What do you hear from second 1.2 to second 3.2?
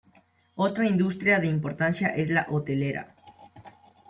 de importancia es la Hotelera.